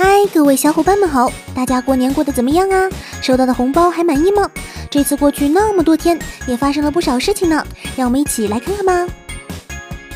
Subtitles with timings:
[0.00, 1.28] 嗨，各位小伙伴们好！
[1.52, 2.88] 大家过年过得怎么样啊？
[3.20, 4.48] 收到的红包还满意吗？
[4.88, 6.16] 这次过去那么多天，
[6.46, 9.12] 也发生了不少事情呢，让我们一起来看看吧。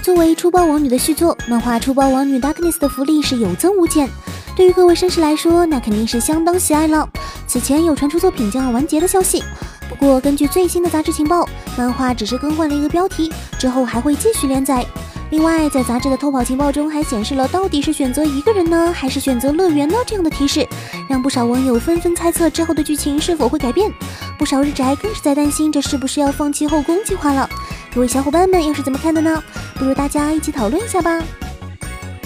[0.00, 4.08] 作为出包王女的续作，漫画《出包王女 Darkness》的福利是有增无减。
[4.54, 7.08] 对于各位绅士来说，那肯定是相当喜爱了。
[7.48, 9.42] 此前有传出作品将要完结的消息，
[9.88, 11.44] 不过根据最新的杂志情报，
[11.76, 14.86] 漫画只是更换了一个标题，之后还会继续连载。
[15.32, 19.96] 另外，在杂志的偷跑情报中还显示了到底是选择一个人呢，还是选择乐园呢？
[20.06, 20.68] 这样的提示
[21.08, 23.90] 让不少网友纷纷猜测之后的剧情是否会改变。
[24.38, 27.48] 不少日宅更是在担心这是不是要放弃后宫计划了。
[27.94, 29.42] 各位小伙伴们又是怎么看的呢？
[29.76, 31.18] 不如大家一起讨论一下吧。《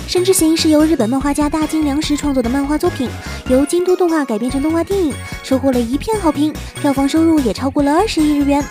[0.08, 3.08] 深之行》是由日本漫画家大金良实创作的漫画作品，
[3.48, 5.14] 由京都动画改编成动画电影，
[5.44, 8.64] 收获了一片好评，票房收入也超过了二十亿日元。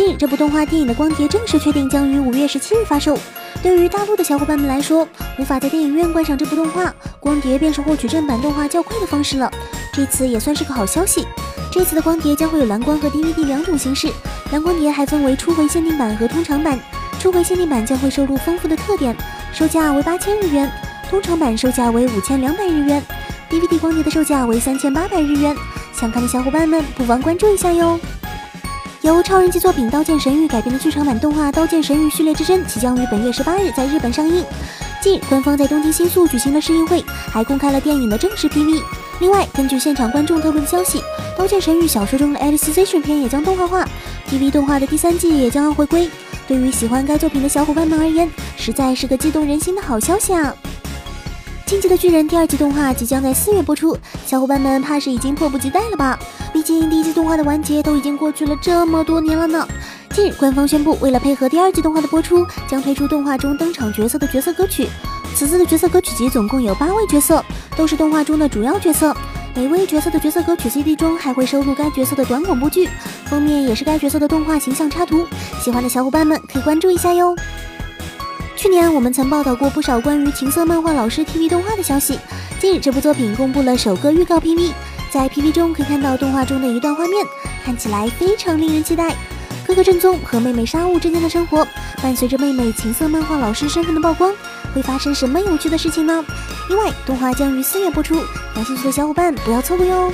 [0.00, 3.18] 近日，这部动画电影的光碟正式确定将于五月十七日发售。
[3.62, 5.06] 对于大陆的小伙伴们来说，
[5.38, 6.90] 无法在电影院观赏这部动画，
[7.20, 9.52] 光碟便是获取正版动画较快的方式了。
[9.92, 11.26] 这次也算是个好消息。
[11.70, 14.10] 这次的光碟将会有蓝光和 DVD 两种形式，
[14.52, 16.80] 蓝光碟还分为初回限定版和通常版。
[17.18, 19.14] 初回限定版将会收录丰富的特点，
[19.52, 20.66] 售价为八千日元；
[21.10, 23.02] 通常版售价为五千两百日元。
[23.50, 25.54] DVD 光碟的售价为三千八百日元。
[25.92, 28.00] 想看的小伙伴们不妨关注一下哟。
[29.02, 34.44] 由超人气作品《刀剑神域》改编的剧场版动画《刀剑神域：序列之争》即将于本月十八日在日本上映。
[35.02, 38.82] 近日，官方在东京新宿举行了试映会，还公开了电影的正式 PV。
[39.20, 40.98] 另外，根据现场观众透露的消息，
[41.34, 43.88] 《刀剑神域》小说中的 Alicization 篇也将动画化
[44.28, 46.10] ，TV 动画的第三季也将要回归。
[46.46, 50.54] 对于喜欢该作品的小伙伴们而言，实在是个激动人心的好消息啊！
[51.70, 56.18] 《进击的巨人》第二季动画即将在四月播出，小伙伴们怕是已经迫不及待了吧？
[56.52, 59.68] 毕竟第一季动画的完结都已经过去了这么多年了呢。
[60.12, 64.88] 近日，官方宣布，为了配合第二季动画的播出，将推出动画中登场角色的角色歌曲。
[65.36, 67.40] 此次的角色歌曲集总共有八位角色，
[67.76, 69.16] 都是动画中的主要角色。
[69.54, 72.88] 每位角色的角色歌曲 CD 中还会收录该角色的短广播剧，
[73.26, 75.24] 封面也是该角色的动画形象插图。
[75.62, 77.36] 喜欢的小伙伴们可以关注一下哟。
[78.60, 82.18] 去年我们曾报道过不少关于情色漫画老师 TV 动画的消息。
[82.60, 84.72] 近日，这部作品公布了首个预告 PV，
[85.10, 87.24] 在 PV 中可以看到动画中的一段画面，
[87.64, 89.16] 看起来非常令人期待。
[89.66, 91.66] 哥哥正宗和妹妹沙悟之间的生活，
[92.02, 94.30] 伴随着妹妹情色漫画老师身份的曝光，
[94.74, 96.22] 会发生什么有趣的事情呢？
[96.68, 98.16] 另外，动画将于四月播出，
[98.54, 100.12] 感兴趣的小伙伴不要错过哟。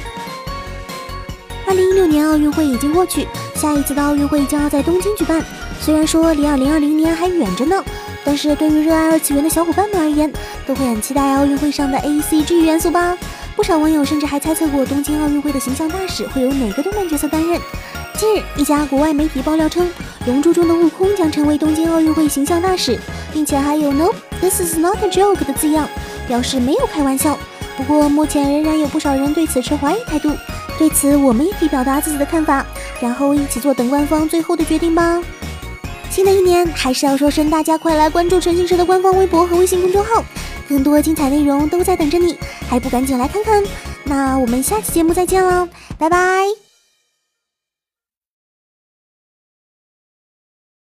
[1.66, 5.44] 二零一六年奥运会已经过去，下一次的奥运会将要在东京举办，
[5.80, 7.82] 虽然说离二零二零年还远着呢。
[8.26, 10.30] 但是对于热爱二次元的小伙伴们而言，
[10.66, 13.16] 都会很期待奥运会上的 A C G 元素吧。
[13.54, 17.60] 不少网友甚至还猜测过东京奥运会的形象大使会由哪个动漫角色担任。
[18.18, 19.86] 近日，一家国外媒体爆料称，
[20.26, 22.98] 《龙珠》中的悟空将成为东京奥运会形象大使，
[23.32, 24.10] 并且还有 No
[24.40, 25.88] This is not a joke 的字样，
[26.26, 27.38] 表示没有开玩笑。
[27.76, 30.32] 不过目前仍然有不少人对此持怀疑态度。
[30.78, 32.66] 对此，我们也可以表达自己的看法，
[33.00, 35.22] 然后一起坐等官方最后的决定吧。
[36.10, 40.24] 新的一年还是要说声大家快来关注陈星社的官方微博和微信公众号，
[40.68, 43.62] 更多精彩内容都在等着你，还不赶紧来看看？
[44.04, 45.68] 那我们下期节目再见了，
[45.98, 46.65] 拜拜。